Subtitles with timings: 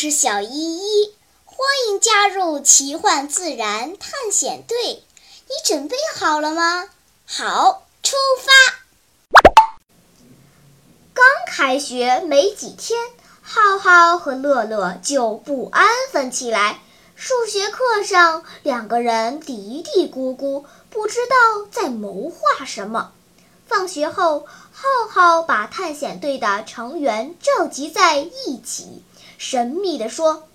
[0.00, 1.12] 是小依依，
[1.44, 5.02] 欢迎加入奇幻自然探险队。
[5.48, 6.88] 你准备好了吗？
[7.26, 8.52] 好，出发！
[11.12, 12.96] 刚开学没几天，
[13.42, 16.78] 浩浩和乐乐就不安分起来。
[17.16, 23.10] 数学课上，两个人嘀嘀咕咕，不知道在谋划什么。
[23.66, 29.02] 放学后，浩浩把探险队的成员召集在一起。
[29.38, 30.48] 神秘地说：“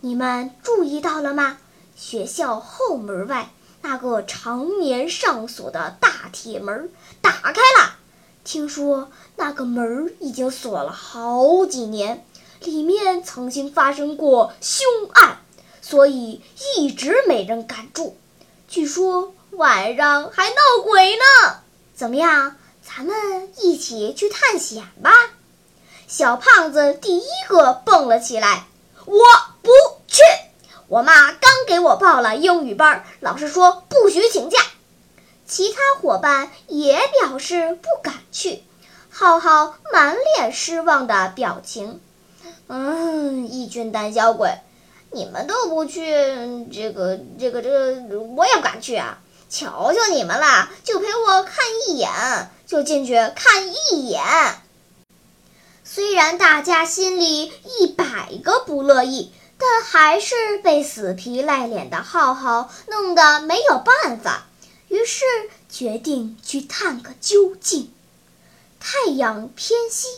[0.00, 1.56] 你们注意到了吗？
[1.96, 6.90] 学校后门外那个常年上锁的大铁门
[7.22, 7.96] 打开了。
[8.44, 12.22] 听说那个门已经锁了好几年，
[12.60, 15.38] 里面曾经发生过凶案，
[15.80, 16.42] 所以
[16.76, 18.18] 一直没人敢住。
[18.68, 21.56] 据说晚上还闹鬼呢。
[21.94, 22.56] 怎么样？
[22.82, 25.10] 咱们一起去探险吧！”
[26.08, 28.64] 小胖子第一个蹦了起来，
[29.04, 29.14] 我
[29.60, 29.70] 不
[30.06, 30.22] 去。
[30.86, 34.58] 我妈刚给我报了英语班，老师说不许请假。
[35.46, 38.64] 其他伙伴也表示不敢去。
[39.10, 42.00] 浩浩满脸失望的表情。
[42.68, 44.60] 嗯，一群胆小鬼，
[45.10, 46.00] 你们都不去，
[46.72, 49.18] 这个这个这个，我也不敢去啊！
[49.50, 52.08] 求求你们了，就陪我看一眼，
[52.66, 54.22] 就进去看一眼。
[55.90, 64.48] 虽然大家心里一百个不乐意，但还是被死皮赖脸的浩浩弄得没有办法，
[64.88, 65.24] 于是
[65.70, 67.90] 决定去探个究竟。
[68.78, 70.08] 太阳偏西，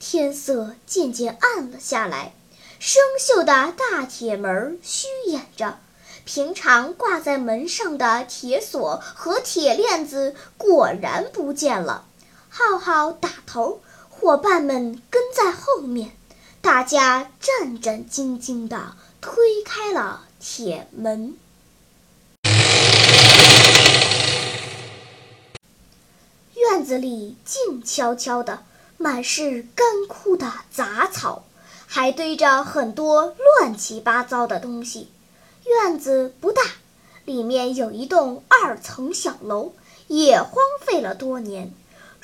[0.00, 2.34] 天色渐渐暗了下来，
[2.80, 5.78] 生锈的大铁门虚掩着，
[6.24, 12.04] 平常挂在门上的铁锁和铁链子果然不见了。
[12.48, 13.80] 浩浩打头。
[14.16, 16.12] 伙伴们跟在后面，
[16.62, 21.36] 大家战战兢兢地推开了铁门。
[26.54, 28.62] 院子里静悄悄的，
[28.96, 31.44] 满是干枯的杂草，
[31.86, 35.10] 还堆着很多乱七八糟的东西。
[35.66, 36.62] 院子不大，
[37.24, 39.72] 里面有一栋二层小楼，
[40.06, 41.74] 也荒废了多年。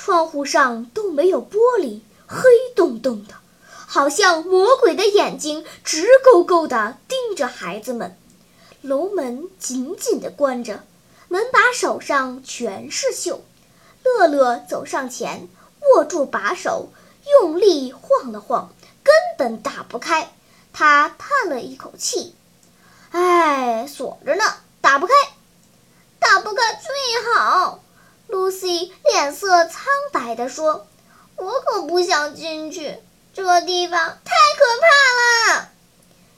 [0.00, 3.34] 窗户上都没有玻璃，黑洞洞的，
[3.66, 8.16] 好像魔鬼的眼睛直勾勾地盯着孩子们。
[8.80, 10.84] 楼门紧紧地关着，
[11.26, 13.40] 门把手上全是锈。
[14.04, 15.48] 乐乐走上前，
[15.96, 16.90] 握住把手，
[17.40, 18.70] 用力晃了晃，
[19.02, 20.32] 根本打不开。
[20.72, 22.36] 他叹了一口气
[23.10, 24.44] ：“哎，锁着呢，
[24.80, 25.12] 打不开，
[26.20, 27.80] 打不开最好。”
[28.28, 30.86] Lucy 脸色苍白地说
[31.36, 32.98] ：“我可不想进去，
[33.32, 35.68] 这地方太可怕了。”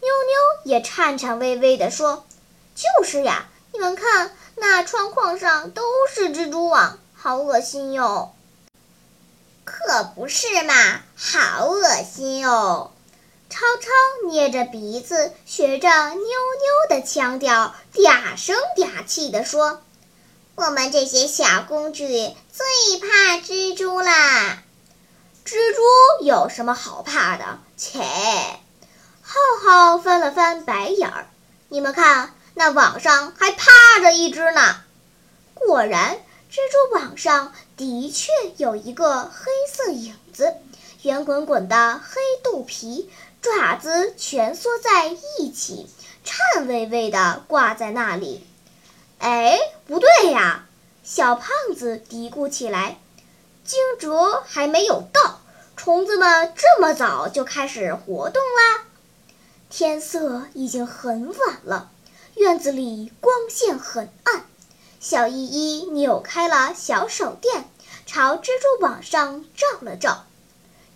[0.00, 2.24] 妞妞也颤颤巍巍地说
[2.74, 5.82] ：“就是呀，你们看，那窗框上都
[6.12, 8.32] 是蜘蛛网，好恶心哟。
[9.64, 12.92] ”“可不是嘛，好恶心哟！”
[13.50, 19.82] 超超捏着鼻子，学着妞妞的腔调，嗲声嗲气地说。
[20.54, 24.62] 我们这些小公主最怕蜘蛛啦！
[25.46, 27.58] 蜘蛛有什么好怕的？
[27.78, 28.00] 切！
[29.22, 31.26] 浩浩翻了翻白眼儿。
[31.68, 34.76] 你们看，那网上还趴着一只呢。
[35.54, 36.18] 果然，
[36.50, 40.54] 蜘蛛网上的确有一个黑色影子，
[41.00, 43.10] 圆滚滚的黑肚皮，
[43.40, 45.06] 爪子蜷缩在
[45.38, 45.88] 一起，
[46.24, 48.46] 颤巍巍地挂在那里。
[49.22, 49.56] 哎，
[49.86, 50.66] 不对呀！
[51.04, 52.98] 小胖子嘀咕起来
[53.64, 55.38] ：“惊蛰还没有到，
[55.76, 58.84] 虫子们这么早就开始活动啦。”
[59.70, 61.88] 天色已经很晚了，
[62.34, 64.44] 院子里光线很暗。
[64.98, 67.70] 小依依扭开了小手电，
[68.04, 70.24] 朝蜘蛛网上照了照。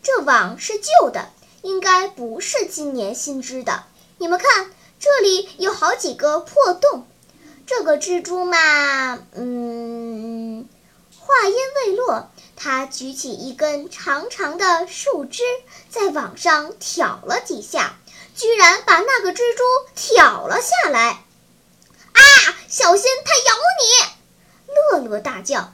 [0.02, 1.28] 这网是旧的，
[1.62, 3.84] 应该不是今年新织的。
[4.18, 7.06] 你们看，这里有好几个破洞。
[7.66, 10.68] 这个蜘蛛嘛，嗯，
[11.18, 15.42] 话音未落，他举起一根长长的树枝，
[15.90, 17.96] 在网上挑了几下，
[18.36, 19.64] 居然把那个蜘蛛
[19.96, 21.24] 挑了下来。
[22.12, 22.22] 啊！
[22.68, 25.02] 小心，它咬你！
[25.02, 25.72] 乐乐大叫。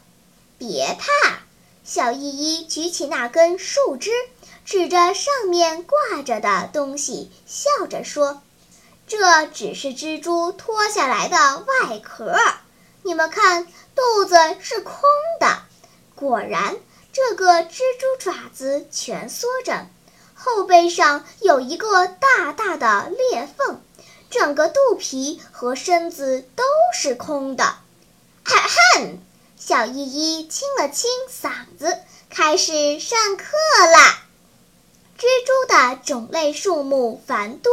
[0.57, 1.41] 别怕，
[1.85, 4.11] 小依依举起那根树枝，
[4.65, 8.41] 指着上面挂着的东西，笑着说。
[9.13, 12.35] 这只是蜘蛛脱下来的外壳，
[13.03, 14.95] 你们看，肚子是空
[15.39, 15.59] 的。
[16.15, 16.77] 果然，
[17.13, 19.87] 这个蜘蛛爪子蜷缩着，
[20.35, 23.83] 后背上有一个大大的裂缝，
[24.31, 27.65] 整个肚皮和身子都是空的。
[28.45, 28.67] 哈
[28.97, 29.19] 哼，
[29.59, 31.99] 小依依清了清嗓子，
[32.31, 33.45] 开始上课
[33.93, 34.23] 啦。
[35.19, 37.71] 蜘蛛的种类数目繁多，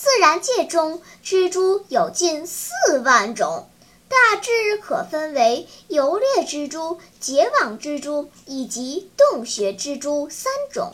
[0.00, 3.68] 自然界中蜘蛛有近四万种。
[4.08, 10.92] 大致可分为游猎蜘蛛、结网蜘蛛以及洞穴蜘蛛三种。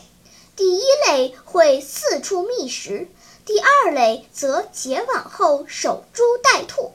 [0.55, 3.07] 第一类会四处觅食，
[3.45, 6.91] 第二类则结网后守株待兔，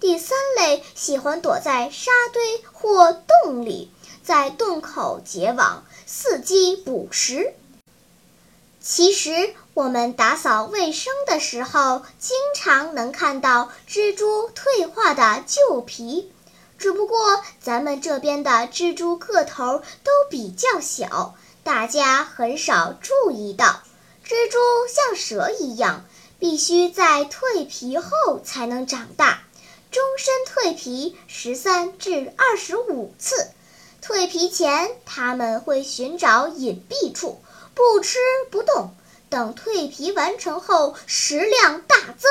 [0.00, 3.90] 第三类喜欢躲在沙堆或洞里，
[4.22, 7.54] 在洞口结网，伺机捕食。
[8.82, 9.54] 其实。
[9.74, 16.30] 我们打扫卫生的时候，经常能看到蜘蛛退化的旧皮，
[16.78, 21.34] 只不过咱们这边的蜘蛛个头都比较小，
[21.64, 23.82] 大家很少注意到。
[24.24, 26.04] 蜘蛛像蛇一样，
[26.38, 29.42] 必须在蜕皮后才能长大，
[29.90, 33.48] 终身蜕皮十三至二十五次。
[34.00, 37.40] 蜕皮前，它们会寻找隐蔽处，
[37.74, 38.20] 不吃
[38.52, 38.90] 不动。
[39.30, 42.30] 等蜕皮完成后，食量大增。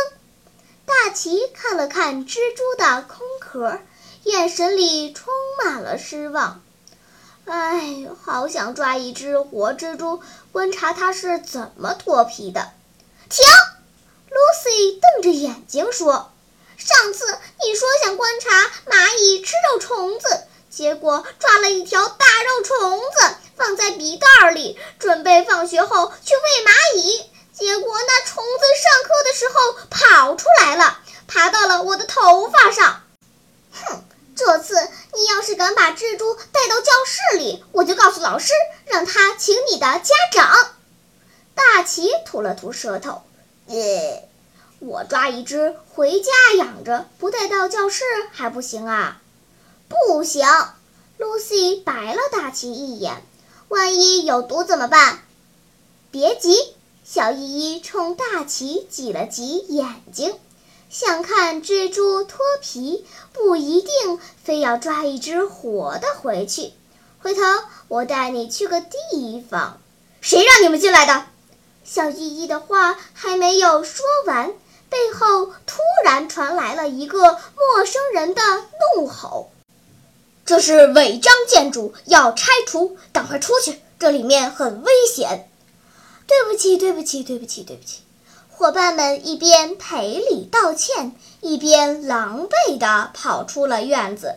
[0.85, 3.79] 大奇看了看蜘蛛的空壳，
[4.23, 6.61] 眼神里充满了失望。
[7.45, 12.71] 哎，好想抓一只活蜘蛛，观察它是怎么脱皮的。
[13.29, 13.43] 停
[14.29, 16.31] ！Lucy 瞪着眼睛说
[16.77, 17.25] ：“上次
[17.65, 27.29] 你说想观察蚂蚁吃肉虫子，结果抓了一条大肉虫子。”放在笔袋里，准备放学后去喂蚂蚁。
[27.53, 33.03] 结果那虫子上课的时候跑出来了，爬到了我的头发上。
[33.71, 34.03] 哼！
[34.35, 38.51] 这次你要是敢把蜘蛛带到教室里，我就告诉老师，
[38.85, 40.73] 让他请你的家长。
[41.53, 43.21] 大奇吐了吐舌头，
[43.67, 44.27] 耶！
[44.79, 49.21] 我抓一只回家养着，不带到教室还不行啊？
[49.87, 50.43] 不行
[51.19, 53.23] ！Lucy 白了大奇一眼。
[53.73, 55.23] 万一有毒怎么办？
[56.11, 56.55] 别急，
[57.03, 60.35] 小依依冲大奇挤了挤眼睛，
[60.91, 63.03] 想看蜘蛛脱皮，
[63.33, 66.71] 不一定非要抓一只活的回去。
[67.19, 67.41] 回头
[67.87, 69.79] 我带你去个地方。
[70.21, 71.25] 谁让你们进来的？
[71.83, 74.53] 小依依的话还没有说完，
[74.89, 78.41] 背后突然传来了一个陌生人的
[78.95, 79.49] 怒吼。
[80.45, 82.97] 这是违章建筑，要拆除！
[83.13, 85.49] 赶快出去，这里面很危险。
[86.27, 88.01] 对不起，对不起，对不起，对不起！
[88.49, 94.35] 伙伴们一边赔礼道歉，一边狼狈地跑出了院子。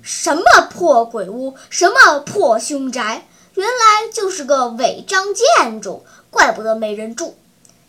[0.00, 7.36] 什么破鬼屋，什么破凶宅，原来就是个违章建筑，怪不得没人住。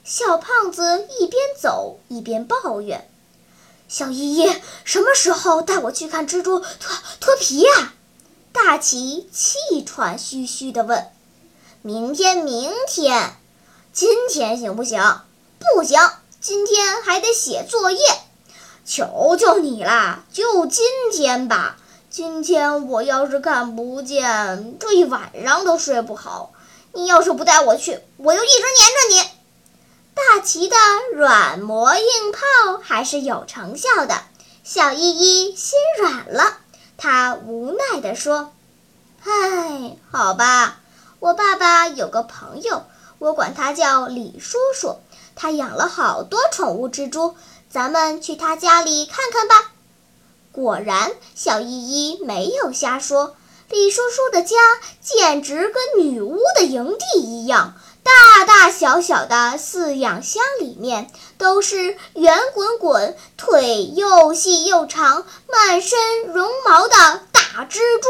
[0.03, 3.07] 小胖子一边走一边抱怨。
[3.87, 4.53] 小依依，
[4.83, 6.67] 什么时候带我去看蜘蛛脱
[7.21, 7.93] 脱皮呀？
[8.51, 11.07] 大奇气喘吁吁地问。
[11.81, 13.37] 明天，明天，
[13.93, 15.21] 今天行不行？
[15.59, 15.97] 不行，
[16.41, 17.99] 今天还得写作业。
[18.85, 21.77] 求求你啦，就今天吧。
[22.09, 26.51] 今天我要是看不见，这一晚上都睡不好。
[26.93, 28.96] 你要是不带我去，我就一直黏着。
[30.47, 30.77] 奇的
[31.13, 34.21] 软磨硬泡还是有成效的，
[34.63, 36.59] 小依依心软了。
[36.95, 38.53] 她无奈地说
[39.27, 40.79] ：“唉，好吧，
[41.19, 42.85] 我爸爸有个朋友，
[43.19, 44.95] 我管他叫李叔叔，
[45.35, 47.35] 他养了好多宠物蜘蛛，
[47.69, 49.73] 咱们去他家里看看吧。”
[50.55, 53.35] 果然，小依依没有瞎说，
[53.69, 54.55] 李叔叔的家
[55.01, 57.73] 简直跟女巫的营地一样。
[58.07, 65.99] 大大小小的饲养箱里面都是圆滚滚、腿又细又长、满身
[66.33, 66.95] 绒毛的
[67.33, 68.07] 大蜘蛛。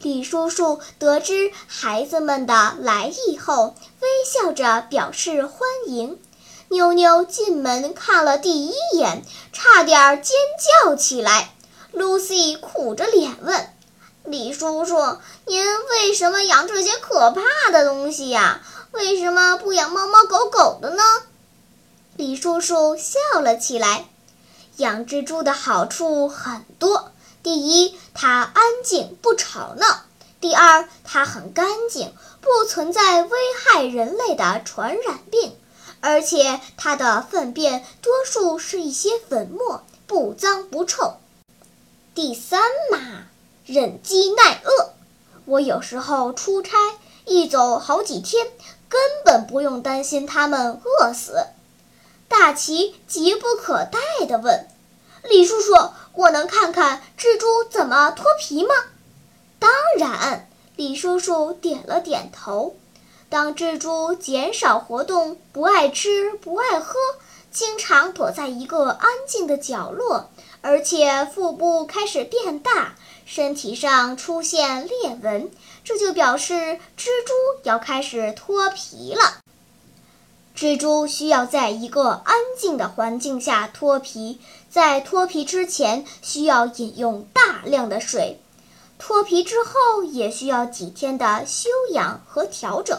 [0.00, 6.20] 李叔叔得知孩子们的来意后，微笑着表示欢迎。
[6.68, 10.36] 妞妞进门看了第一眼，差点尖
[10.84, 11.52] 叫起来。
[11.92, 13.68] Lucy 苦着脸问
[14.22, 18.60] ：“李叔叔，您为什么养这些可怕的东西呀？”
[18.92, 21.02] 为什么不养猫猫狗狗的呢？
[22.16, 24.06] 李叔叔笑了起来。
[24.78, 30.04] 养蜘蛛的好处很多：第一，它安静不吵闹；
[30.40, 35.52] 第二，它很干净，不存在危害人类的传染病；
[36.00, 41.16] 而且它的粪便多数是一些粉末，不脏不臭。
[42.14, 43.26] 第三嘛，
[43.66, 44.92] 忍饥耐饿。
[45.44, 46.76] 我有时候出差。
[47.30, 48.46] 一走好几天，
[48.88, 51.46] 根本不用担心它们饿死。
[52.28, 54.68] 大奇急不可待地问
[55.28, 58.74] ：“李叔叔，我能看看蜘蛛怎么脱皮吗
[59.58, 62.76] ？”“当然。”李叔叔点了点头。
[63.28, 66.94] 当蜘蛛减少活动，不爱吃，不爱喝，
[67.50, 70.30] 经常躲在一个安静的角落，
[70.60, 75.50] 而且腹部开始变大，身体上出现裂纹，
[75.84, 76.54] 这就表示
[76.96, 79.38] 蜘蛛要开始脱皮了。
[80.56, 88.40] 蜘蛛需要在一个安静的环境下脱皮，在脱皮之前需要饮用大量的水，
[88.98, 92.98] 脱皮之后也需要几天的休养和调整。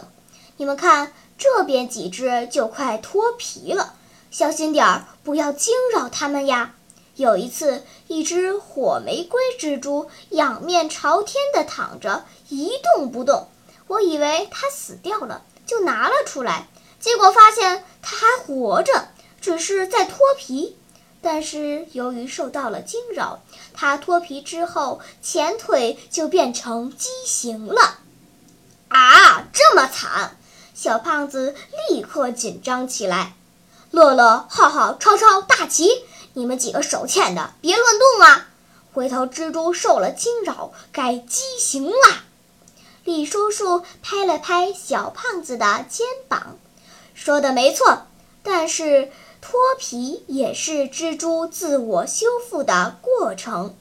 [0.56, 3.94] 你们看，这边几只就快脱皮了，
[4.32, 6.76] 小心点儿，不要惊扰它们呀。
[7.20, 13.50] 有一次，一只火玫瑰蜘蛛仰面朝天地躺着，一动不动。
[13.88, 16.70] 我以为它死掉了，就拿了出来，
[17.02, 19.10] 结果发现它还活着，
[19.42, 20.78] 只是在脱皮。
[21.22, 23.42] 但是由于受到了惊扰，
[23.74, 28.00] 它脱皮之后前腿就变成畸形了。
[28.88, 30.38] 啊，这么惨！
[30.74, 31.54] 小胖子
[31.90, 33.34] 立刻紧张起来。
[33.92, 35.90] 乐乐、浩浩、超超、大奇，
[36.34, 38.48] 你们几个手欠的，别乱动啊！
[38.94, 42.24] 回头蜘蛛受了惊扰，该畸形啦。
[43.04, 46.58] 李叔叔拍了拍小胖子的肩膀，
[47.14, 48.04] 说的没错。
[48.42, 53.76] 但是脱皮也是蜘蛛自我修复的过程。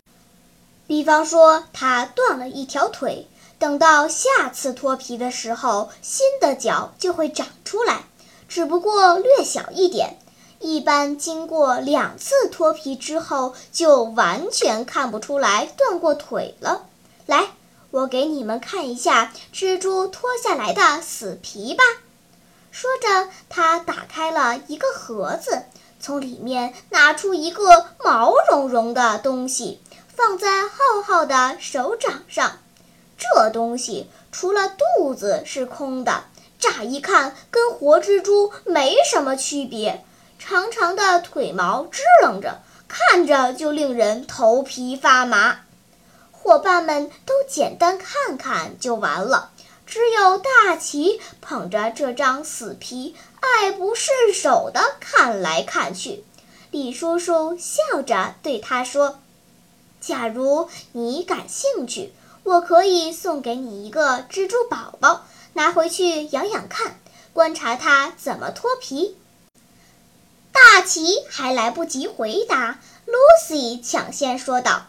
[0.86, 3.28] 比方说，它断了一条腿。
[3.58, 8.04] 等到下次脱皮的时候，新的脚就会长出来，
[8.48, 10.18] 只不过略小一点。
[10.60, 16.86] 一般经过两次脱皮之后，就完全看不出来断过腿了。
[17.26, 17.50] 来，
[17.90, 21.84] 我给你们看一下蜘蛛脱下来的死皮吧。
[22.70, 25.62] 说着，他打开了一个盒子，
[26.00, 32.58] 从里面拿出一个毛茸茸的东西，放在浩浩的手掌上。
[33.16, 36.24] 这东西除了肚子是空的，
[36.58, 40.04] 乍一看跟活蜘蛛没什么区别。
[40.38, 45.60] 长长的腿毛支棱着，看着就令人头皮发麻。
[46.32, 49.50] 伙伴们都简单看看就完了，
[49.86, 56.24] 只有大奇捧着这张死皮，爱不释手地看来看去。
[56.70, 59.18] 李叔叔笑着对他说
[60.00, 62.12] ：“假如你感兴趣。”
[62.44, 66.98] 我可以送给你一个蜘蛛宝宝，拿回去养养看，
[67.34, 69.18] 观察它怎么脱皮。
[70.58, 74.86] 大奇还来不及回答，Lucy 抢先说道：“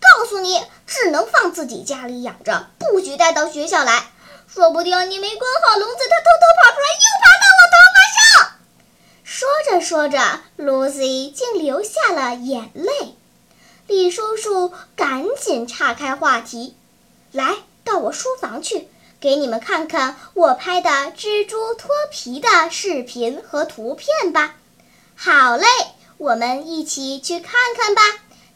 [0.00, 4.06] 告诉你，只能放自己家里养着，不许带到学校来。
[4.48, 8.52] 说不定你没关好笼子，它偷偷跑出来，又爬到我头发上。”
[9.22, 13.14] 说着说着，Lucy 竟流下了眼泪。
[13.86, 16.74] 李叔叔赶紧岔开话题。
[17.32, 18.88] 来到我书房去，
[19.20, 24.56] 给你们看看我拍的蜘蛛脱皮的视频和图片吧。
[25.22, 25.66] 好嘞，
[26.16, 28.00] 我们一起去看看吧。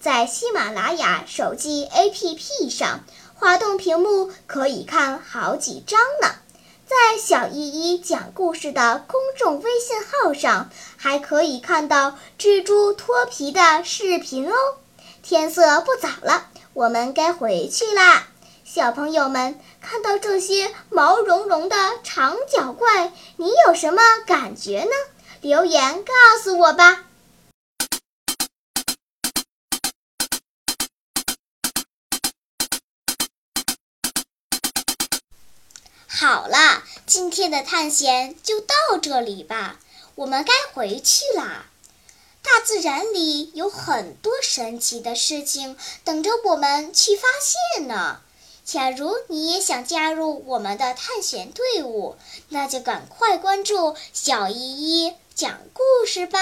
[0.01, 3.01] 在喜马拉雅手机 APP 上，
[3.35, 6.29] 滑动屏幕可以看好几张呢。
[6.87, 14.55] 在小依依讲故事的公众微信号上，还可以看到蜘蛛脱皮的视频哦。
[15.23, 18.27] 天色不早了，我们该回去啦。
[18.65, 24.91] 小朋友们看到这些毛茸茸的长脚怪，你有什么感觉呢？
[25.45, 27.05] 留言告诉我吧。
[36.09, 39.79] 好啦，今天的探险就到这里吧，
[40.15, 41.67] 我们该回去啦。
[42.41, 47.29] 大自然里有很多神奇的事情等着我们去发
[47.77, 48.23] 现呢。
[48.65, 52.17] 假如你也想加入我们的探险队伍，
[52.49, 54.57] 那就赶快关注小依
[55.05, 56.39] 依讲故事吧。